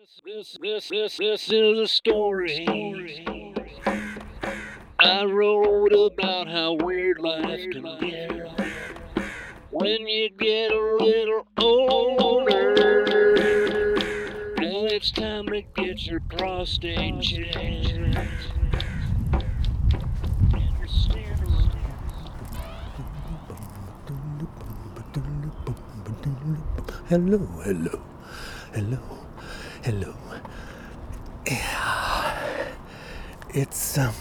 This, 0.00 0.56
this, 0.62 0.88
this, 0.88 1.18
this 1.18 1.52
is 1.52 1.78
a 1.78 1.86
story. 1.86 2.64
I 4.98 5.24
wrote 5.24 5.92
about 5.92 6.48
how 6.48 6.72
weird 6.72 7.18
life 7.18 7.60
can 7.70 7.98
get 8.00 8.32
when 9.70 10.08
you 10.08 10.30
get 10.30 10.72
a 10.72 10.96
little 11.00 11.46
older. 11.58 12.72
And 14.56 14.90
it's 14.90 15.10
time 15.10 15.46
to 15.48 15.60
get 15.60 16.06
your 16.06 16.20
prostate 16.20 17.20
checked. 17.20 17.92
Hello, 27.08 27.38
hello, 27.64 28.02
hello, 28.72 29.19
hello. 29.82 30.14
Yeah, 31.46 32.68
it's 33.54 33.96
um, 33.98 34.14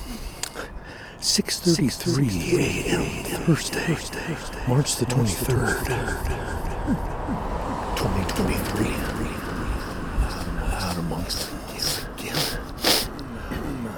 6:33 1.20 2.60
a.m. 2.60 3.04
Thursday, 3.44 3.88
March 4.68 4.96
the 4.96 5.06
23rd, 5.06 5.86
2023. 7.98 8.88
Out 10.74 10.98
amongst 10.98 11.50
again. 12.18 12.38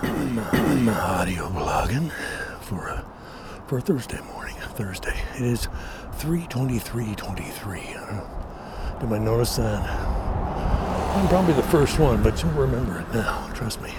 I'm 0.02 0.90
audio 0.90 1.48
blogging 1.50 2.12
for 2.62 2.88
a 2.88 3.06
for 3.68 3.78
a 3.78 3.82
Thursday 3.82 4.20
morning. 4.34 4.56
Thursday. 4.76 5.16
It 5.36 5.42
is 5.44 5.68
3:23:23. 6.18 9.00
Did 9.00 9.14
I 9.14 9.18
notice 9.20 9.56
that? 9.58 10.11
I'm 11.14 11.28
probably 11.28 11.54
the 11.54 11.64
first 11.64 12.00
one, 12.00 12.24
but 12.24 12.42
you'll 12.42 12.54
remember 12.54 13.00
it 13.00 13.14
now. 13.14 13.52
Trust 13.54 13.82
me. 13.82 13.94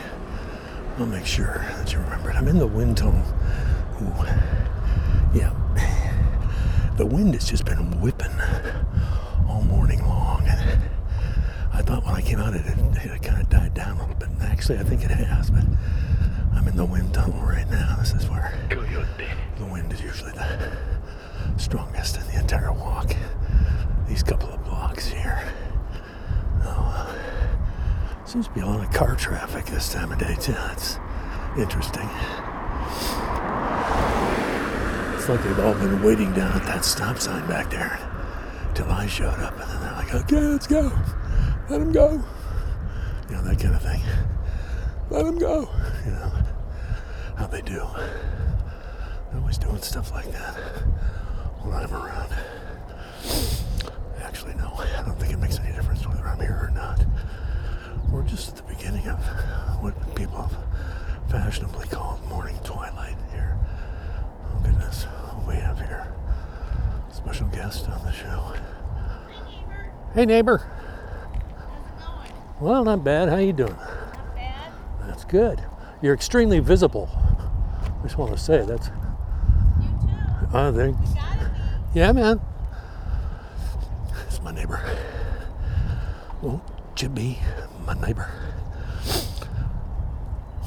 I'll 0.98 1.06
make 1.06 1.26
sure 1.26 1.64
that 1.76 1.92
you 1.92 1.98
remember 2.00 2.30
it. 2.30 2.36
I'm 2.36 2.48
in 2.48 2.58
the 2.58 2.66
wind 2.66 2.96
tunnel. 2.96 3.22
Ooh. 4.00 4.24
Yeah. 5.34 5.52
The 6.96 7.04
wind 7.04 7.34
has 7.34 7.48
just 7.48 7.64
been 7.66 8.00
whipping 8.00 8.32
all 9.46 9.62
morning 9.62 10.00
long. 10.06 10.46
And 10.48 10.80
I 11.72 11.82
thought 11.82 12.04
when 12.04 12.14
I 12.14 12.22
came 12.22 12.38
out, 12.38 12.54
it 12.54 12.62
had, 12.62 12.78
it 12.78 13.22
kind 13.22 13.40
of 13.42 13.48
died 13.50 13.74
down 13.74 13.98
a 13.98 14.00
little 14.00 14.14
bit. 14.14 14.28
And 14.28 14.42
actually, 14.42 14.78
I 14.78 14.82
think 14.82 15.04
it 15.04 15.10
has, 15.10 15.50
but 15.50 15.64
I'm 16.54 16.66
in 16.66 16.76
the 16.76 16.84
wind 16.84 17.12
tunnel 17.12 17.40
right 17.42 17.68
now. 17.70 17.96
This 17.98 18.14
is 18.14 18.28
where 18.30 18.58
the 18.68 19.66
wind 19.66 19.92
is 19.92 20.00
usually 20.00 20.32
the 20.32 20.72
strongest 21.58 22.16
in 22.16 22.26
the 22.28 22.38
entire 22.38 22.72
walk. 22.72 23.14
These 24.08 24.22
couple 24.22 24.48
of 24.48 24.64
blocks 24.64 25.08
here. 25.08 25.52
Oh, 26.64 27.18
seems 28.24 28.46
to 28.48 28.52
be 28.54 28.60
a 28.60 28.66
lot 28.66 28.80
of 28.84 28.90
car 28.92 29.14
traffic 29.16 29.66
this 29.66 29.92
time 29.92 30.12
of 30.12 30.18
day 30.18 30.34
too. 30.36 30.54
It's 30.72 30.98
interesting. 31.56 32.08
It's 35.14 35.28
like 35.28 35.42
they've 35.44 35.60
all 35.60 35.74
been 35.74 36.02
waiting 36.02 36.32
down 36.32 36.52
at 36.52 36.64
that 36.66 36.84
stop 36.84 37.18
sign 37.18 37.46
back 37.46 37.70
there 37.70 37.98
till 38.74 38.90
I 38.90 39.06
showed 39.06 39.38
up, 39.38 39.52
and 39.60 39.70
then 39.70 39.80
they're 39.80 39.92
like, 39.92 40.14
"Okay, 40.14 40.40
let's 40.40 40.66
go. 40.66 40.90
Let 41.68 41.78
them 41.78 41.92
go." 41.92 42.22
You 43.28 43.36
know 43.36 43.42
that 43.44 43.60
kind 43.60 43.74
of 43.74 43.82
thing. 43.82 44.02
Let 45.10 45.24
them 45.24 45.38
go. 45.38 45.68
You 46.04 46.12
know 46.12 46.32
how 47.36 47.46
they 47.46 47.62
do. 47.62 47.86
They're 49.30 49.40
always 49.40 49.58
doing 49.58 49.80
stuff 49.80 50.10
like 50.12 50.30
that 50.32 50.54
when 51.62 51.74
I'm 51.74 51.92
around. 51.92 52.34
Actually, 54.42 54.60
no, 54.60 54.74
I 54.74 55.02
don't 55.06 55.16
think 55.20 55.32
it 55.32 55.38
makes 55.38 55.60
any 55.60 55.72
difference 55.72 56.04
whether 56.04 56.26
I'm 56.26 56.40
here 56.40 56.58
or 56.68 56.70
not. 56.74 56.98
We're 58.10 58.24
just 58.24 58.48
at 58.48 58.56
the 58.56 58.74
beginning 58.74 59.06
of 59.06 59.20
what 59.80 59.94
people 60.16 60.42
have 60.42 60.56
fashionably 61.30 61.86
called 61.86 62.26
morning 62.26 62.58
twilight 62.64 63.14
here. 63.30 63.56
Oh 64.44 64.60
goodness, 64.64 65.04
what 65.04 65.46
we 65.46 65.54
have 65.60 65.78
here. 65.78 66.12
Special 67.12 67.46
guest 67.48 67.88
on 67.88 68.04
the 68.04 68.10
show. 68.10 68.54
Hey 69.32 69.46
neighbor. 69.46 69.92
Hey 70.12 70.26
neighbor. 70.26 70.58
How's 70.58 72.26
it 72.26 72.32
going? 72.32 72.42
Well, 72.60 72.84
not 72.84 73.04
bad. 73.04 73.28
How 73.28 73.36
you 73.36 73.52
doing? 73.52 73.76
Not 73.76 74.34
bad. 74.34 74.72
That's 75.06 75.24
good. 75.24 75.62
You're 76.02 76.14
extremely 76.14 76.58
visible. 76.58 77.08
I 77.16 78.02
just 78.02 78.18
want 78.18 78.32
to 78.32 78.38
say 78.38 78.64
that's. 78.64 78.88
You 78.88 79.88
too. 80.00 80.56
Uh, 80.56 80.72
there. 80.72 80.88
You 80.88 80.96
gotta 81.14 81.44
be. 81.94 82.00
Yeah, 82.00 82.10
man. 82.10 82.40
My 84.42 84.52
neighbor. 84.52 84.80
Won't 86.40 86.62
you 87.00 87.08
be 87.08 87.38
my 87.86 87.94
neighbor? 87.94 88.28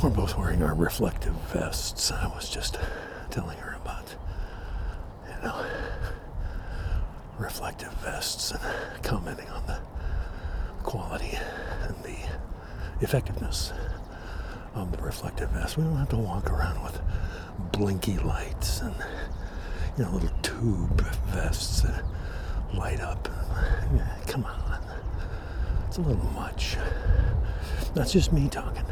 We're 0.02 0.10
both 0.10 0.38
wearing 0.38 0.64
our 0.64 0.74
reflective 0.74 1.34
vests. 1.52 2.12
I 2.12 2.28
was 2.28 2.50
just 2.50 2.78
telling 3.32 3.58
her 3.58 3.74
about, 3.76 4.16
you 5.28 5.48
know, 5.48 5.66
reflective 7.38 7.92
vests 7.96 8.52
and 8.52 9.04
commenting 9.04 9.50
on 9.50 9.66
the 9.68 9.80
quality 10.84 11.38
and 11.84 11.96
the 12.04 12.18
effectiveness 13.02 13.74
of 14.74 14.96
the 14.96 15.02
reflective 15.04 15.50
vest. 15.52 15.78
We 15.78 15.84
don't 15.84 15.98
have 15.98 16.10
to 16.10 16.18
walk 16.18 16.50
around 16.52 16.82
with 16.84 17.02
blinky 17.72 18.18
lights 18.20 18.82
and 18.82 18.96
you 19.98 20.04
know, 20.04 20.12
little 20.12 20.30
tube 20.42 21.02
vests 21.28 21.82
that 21.82 22.04
light 22.76 23.02
up. 23.02 23.28
Come 24.28 24.46
on. 24.46 24.80
It's 25.88 25.98
a 25.98 26.02
little 26.02 26.32
much. 26.32 26.78
That's 27.94 28.12
just 28.12 28.34
me 28.34 28.50
talking. 28.50 28.86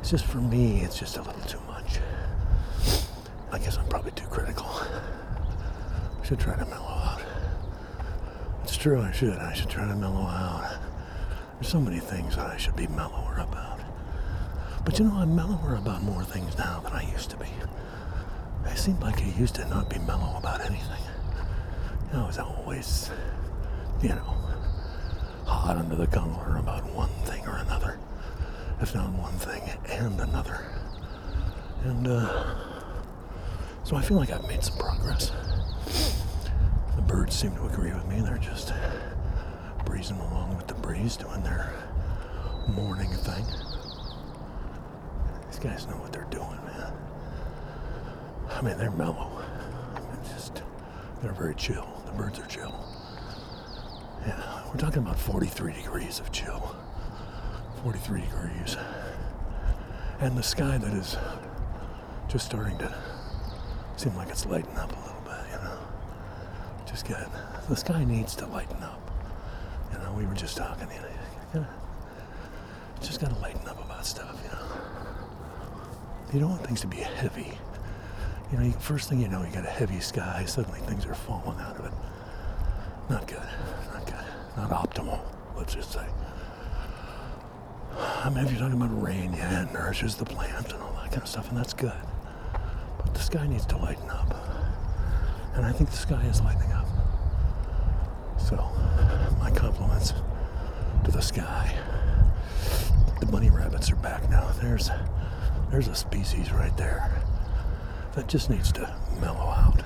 It's 0.00 0.10
just 0.10 0.24
for 0.24 0.38
me, 0.38 0.80
it's 0.80 0.98
just 0.98 1.16
a 1.16 1.22
little 1.22 1.42
too 1.42 1.60
much. 1.66 1.98
I 3.52 3.58
guess 3.58 3.76
I'm 3.76 3.86
probably 3.88 4.12
too 4.12 4.26
critical. 4.26 4.66
I 4.66 6.24
should 6.24 6.40
try 6.40 6.56
to 6.56 6.64
mellow 6.66 6.86
out. 6.86 7.22
It's 8.62 8.76
true, 8.76 9.00
I 9.00 9.12
should. 9.12 9.38
I 9.38 9.52
should 9.52 9.68
try 9.68 9.86
to 9.86 9.94
mellow 9.94 10.26
out. 10.26 10.78
There's 11.54 11.68
so 11.68 11.80
many 11.80 11.98
things 11.98 12.36
that 12.36 12.46
I 12.46 12.56
should 12.56 12.76
be 12.76 12.86
mellower 12.86 13.38
about. 13.38 13.80
But 14.84 14.98
you 14.98 15.06
know, 15.06 15.16
I'm 15.16 15.34
mellower 15.34 15.74
about 15.74 16.02
more 16.02 16.24
things 16.24 16.56
now 16.56 16.80
than 16.80 16.92
I 16.92 17.10
used 17.10 17.30
to 17.30 17.36
be. 17.36 17.48
I 18.64 18.74
seemed 18.74 19.00
like 19.02 19.20
I 19.20 19.26
used 19.38 19.56
to 19.56 19.68
not 19.68 19.90
be 19.90 19.98
mellow 20.00 20.36
about 20.38 20.60
anything. 20.60 21.02
I 22.12 22.26
was 22.26 22.38
always, 22.38 23.10
you 24.02 24.08
know, 24.10 24.34
hot 25.44 25.76
under 25.76 25.96
the 25.96 26.06
collar 26.06 26.56
about 26.56 26.84
one 26.94 27.10
thing 27.24 27.46
or 27.46 27.56
another, 27.56 27.98
if 28.80 28.94
not 28.94 29.10
one 29.12 29.34
thing 29.34 29.62
and 29.90 30.20
another. 30.20 30.64
And 31.84 32.08
uh, 32.08 32.54
so 33.84 33.96
I 33.96 34.02
feel 34.02 34.16
like 34.16 34.30
I've 34.30 34.46
made 34.48 34.64
some 34.64 34.78
progress. 34.78 35.32
The 36.96 37.02
birds 37.02 37.36
seem 37.36 37.54
to 37.56 37.66
agree 37.66 37.92
with 37.92 38.06
me. 38.06 38.20
They're 38.20 38.38
just 38.38 38.72
breezing 39.84 40.18
along 40.18 40.56
with 40.56 40.66
the 40.66 40.74
breeze, 40.74 41.16
doing 41.16 41.42
their 41.42 41.72
morning 42.68 43.10
thing. 43.10 43.44
These 45.50 45.58
guys 45.60 45.86
know 45.86 45.94
what 45.96 46.12
they're 46.12 46.26
doing, 46.30 46.58
man. 46.66 46.92
I 48.50 48.60
mean, 48.62 48.76
they're 48.78 48.90
mellow. 48.90 49.42
It's 50.20 50.32
just, 50.32 50.62
they're 51.22 51.32
very 51.32 51.54
chill. 51.54 51.97
The 52.08 52.16
birds 52.16 52.38
are 52.38 52.46
chill. 52.46 52.74
Yeah, 54.26 54.62
we're 54.68 54.80
talking 54.80 55.02
about 55.02 55.18
43 55.18 55.72
degrees 55.74 56.20
of 56.20 56.32
chill. 56.32 56.74
43 57.82 58.22
degrees. 58.22 58.76
And 60.20 60.36
the 60.36 60.42
sky 60.42 60.78
that 60.78 60.92
is 60.94 61.16
just 62.28 62.46
starting 62.46 62.76
to 62.78 62.94
seem 63.96 64.14
like 64.16 64.28
it's 64.30 64.46
lighting 64.46 64.76
up 64.76 64.90
a 64.90 65.00
little 65.06 65.22
bit, 65.22 65.52
you 65.52 65.64
know. 65.64 65.78
Just 66.86 67.06
get 67.06 67.28
The 67.68 67.76
sky 67.76 68.04
needs 68.04 68.34
to 68.36 68.46
lighten 68.46 68.82
up. 68.82 69.10
You 69.92 69.98
know, 69.98 70.12
we 70.12 70.24
were 70.26 70.34
just 70.34 70.56
talking, 70.56 70.88
you 70.90 71.00
know, 71.00 71.08
you 71.08 71.60
gotta, 71.60 71.68
just 73.00 73.20
gotta 73.20 73.38
lighten 73.40 73.66
up 73.68 73.82
about 73.84 74.04
stuff, 74.06 74.40
you 74.44 74.50
know. 74.50 74.66
You 76.32 76.40
don't 76.40 76.50
want 76.50 76.66
things 76.66 76.80
to 76.80 76.86
be 76.86 76.96
heavy. 76.98 77.58
You 78.50 78.58
know, 78.58 78.70
first 78.72 79.10
thing 79.10 79.20
you 79.20 79.28
know, 79.28 79.42
you 79.42 79.52
got 79.52 79.64
a 79.64 79.70
heavy 79.70 80.00
sky. 80.00 80.44
Suddenly 80.46 80.80
things 80.80 81.04
are 81.04 81.14
falling 81.14 81.58
out 81.60 81.78
of 81.78 81.86
it. 81.86 81.92
Not 83.10 83.26
good. 83.26 83.42
Not 83.92 84.06
good. 84.06 84.24
Not 84.56 84.70
optimal, 84.70 85.20
let's 85.56 85.74
just 85.74 85.92
say. 85.92 86.06
I 87.98 88.30
mean, 88.30 88.44
if 88.44 88.50
you're 88.50 88.60
talking 88.60 88.80
about 88.80 89.02
rain, 89.02 89.34
yeah, 89.34 89.64
it 89.64 89.72
nourishes 89.72 90.16
the 90.16 90.24
plant 90.24 90.72
and 90.72 90.82
all 90.82 90.92
that 90.94 91.10
kind 91.10 91.22
of 91.22 91.28
stuff, 91.28 91.48
and 91.48 91.58
that's 91.58 91.74
good. 91.74 91.92
But 93.04 93.12
the 93.12 93.20
sky 93.20 93.46
needs 93.46 93.66
to 93.66 93.76
lighten 93.76 94.08
up. 94.08 94.34
And 95.54 95.66
I 95.66 95.72
think 95.72 95.90
the 95.90 95.96
sky 95.96 96.22
is 96.26 96.40
lightening 96.40 96.72
up. 96.72 96.86
So, 98.38 98.56
my 99.40 99.50
compliments 99.50 100.14
to 101.04 101.10
the 101.10 101.20
sky. 101.20 101.76
The 103.20 103.26
bunny 103.26 103.50
rabbits 103.50 103.90
are 103.90 103.96
back 103.96 104.28
now. 104.30 104.50
There's 104.60 104.90
there's 105.70 105.88
a 105.88 105.94
species 105.94 106.50
right 106.52 106.74
there 106.76 107.17
that 108.14 108.28
just 108.28 108.50
needs 108.50 108.72
to 108.72 108.94
mellow 109.20 109.38
out. 109.38 109.82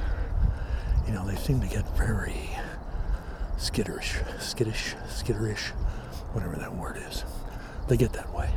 You 1.06 1.12
know, 1.12 1.26
they 1.26 1.36
seem 1.36 1.60
to 1.60 1.66
get 1.66 1.88
very 1.96 2.50
skitterish, 3.56 4.22
skittish, 4.40 4.94
skitterish, 5.08 5.70
whatever 6.32 6.56
that 6.56 6.74
word 6.74 6.98
is. 7.08 7.24
They 7.88 7.96
get 7.96 8.12
that 8.14 8.32
way. 8.34 8.50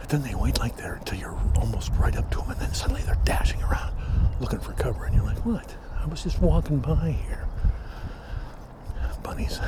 And 0.00 0.08
then 0.08 0.22
they 0.22 0.34
wait 0.34 0.58
like 0.58 0.76
there 0.76 0.94
until 0.94 1.18
you're 1.18 1.38
almost 1.56 1.90
right 1.98 2.16
up 2.16 2.30
to 2.32 2.38
them, 2.38 2.50
and 2.50 2.60
then 2.60 2.72
suddenly 2.74 3.02
they're 3.02 3.18
dashing 3.24 3.62
around 3.62 3.94
looking 4.40 4.60
for 4.60 4.72
cover, 4.72 5.04
and 5.04 5.14
you're 5.14 5.24
like, 5.24 5.44
what? 5.46 5.74
I 5.98 6.06
was 6.06 6.22
just 6.22 6.40
walking 6.40 6.78
by 6.78 7.10
here. 7.26 7.46
Bunnies. 9.22 9.60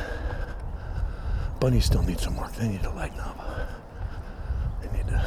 Bunnies 1.58 1.84
still 1.84 2.02
need 2.02 2.20
some 2.20 2.36
work. 2.36 2.54
They 2.54 2.69
need 2.69 2.82
to 2.82 2.90
lighten 2.90 3.19
up. 3.19 3.38
They 4.81 4.96
need 4.96 5.08
to 5.08 5.19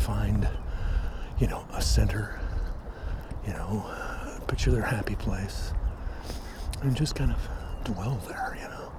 find, 0.00 0.46
you 1.40 1.46
know, 1.46 1.64
a 1.72 1.80
center, 1.80 2.38
you 3.46 3.52
know, 3.54 3.84
picture 4.46 4.70
their 4.70 4.82
happy 4.82 5.16
place, 5.16 5.72
and 6.82 6.94
just 6.94 7.14
kind 7.14 7.32
of 7.32 7.38
dwell 7.84 8.20
there, 8.28 8.56
you 8.60 8.68
know. 8.68 8.92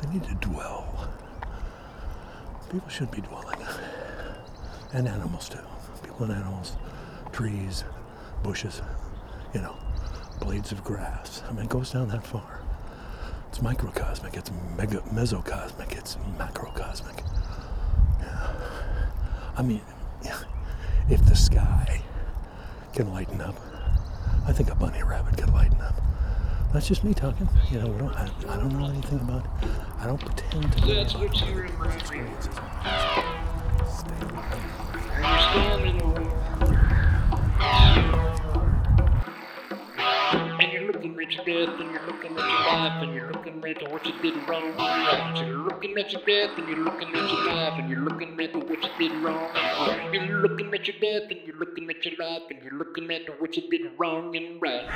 They 0.00 0.08
need 0.08 0.24
to 0.24 0.34
dwell. 0.34 1.08
People 2.72 2.88
should 2.88 3.10
be 3.10 3.20
dwelling. 3.20 3.58
And 4.94 5.06
animals 5.06 5.48
too. 5.48 5.58
People 6.02 6.24
and 6.24 6.32
animals, 6.32 6.76
trees, 7.32 7.84
bushes, 8.42 8.80
you 9.52 9.60
know, 9.60 9.76
blades 10.40 10.72
of 10.72 10.82
grass. 10.82 11.42
I 11.48 11.52
mean, 11.52 11.66
it 11.66 11.68
goes 11.68 11.92
down 11.92 12.08
that 12.08 12.26
far. 12.26 12.60
It's 13.48 13.60
microcosmic, 13.60 14.34
it's 14.34 14.50
mega, 14.76 15.00
mesocosmic, 15.12 15.92
it's 15.92 16.16
macrocosmic. 16.38 17.22
Yeah. 18.20 18.54
I 19.56 19.62
mean, 19.62 19.82
if 21.08 21.24
the 21.26 21.36
sky 21.36 22.00
can 22.94 23.12
lighten 23.12 23.40
up, 23.40 23.56
I 24.46 24.52
think 24.52 24.70
a 24.70 24.74
bunny 24.74 25.02
rabbit 25.02 25.36
can 25.36 25.52
lighten 25.52 25.80
up. 25.80 25.94
That's 26.72 26.88
just 26.88 27.04
me 27.04 27.14
talking. 27.14 27.48
You 27.70 27.80
know, 27.80 27.86
we 27.88 27.98
don't, 27.98 28.14
I, 28.14 28.28
I 28.48 28.56
don't 28.56 28.72
know 28.78 28.86
anything 28.88 29.20
about. 29.20 29.46
I 30.00 30.06
don't 30.06 30.18
pretend 30.20 30.72
to. 30.72 30.80
know 30.80 30.94
That's 30.94 31.14
what 31.14 31.40
you 31.40 31.46
other 31.46 31.62
people's 31.68 31.70
remind 31.72 31.80
me 31.80 31.94
of. 31.94 32.00
experiences. 32.00 32.54
Stay 33.86 34.20
alive. 34.26 34.60
When 35.14 35.22
you 35.22 35.38
stand 35.40 35.82
in 35.86 35.98
the 35.98 36.04
room 36.04 36.30
and 40.60 40.72
you're 40.72 40.86
looking 40.92 41.12
at 41.20 41.30
your 41.32 41.44
death 41.66 41.80
and 41.80 41.90
you're 41.92 42.06
looking 42.06 42.32
at 42.36 42.38
your 42.38 42.60
life 42.66 43.02
and 43.02 43.14
you're 43.14 43.30
looking 43.32 43.64
at 43.64 43.90
what 43.92 44.06
you 44.06 44.12
did 44.22 44.48
wrong 44.48 44.64
and 44.64 44.76
right. 44.76 45.44
You're 45.46 45.56
looking 45.58 45.96
at 45.98 46.12
your 46.12 46.22
death 46.26 46.58
and 46.58 46.68
you're 46.68 46.78
looking 46.78 47.08
at 47.08 47.14
your 47.14 47.44
life 47.46 47.74
and 47.78 47.88
you're 47.88 48.00
looking 48.00 48.40
at 48.40 48.54
what 48.54 48.82
you 48.82 48.90
did 48.98 49.12
wrong 49.22 49.48
and 49.54 50.12
right. 50.12 50.12
You're 50.44 50.52
looking 50.52 50.74
at 50.74 50.86
your 50.86 50.96
death 51.00 51.30
and 51.30 51.40
you're 51.46 51.56
looking 51.56 51.88
at 51.88 52.04
your 52.04 52.16
life 52.18 52.42
and 52.50 52.62
you're 52.62 52.74
looking 52.74 53.10
at 53.10 53.40
what 53.40 53.56
you 53.56 53.62
did 53.70 53.92
wrong 53.96 54.36
and 54.36 54.60
right. 54.60 54.90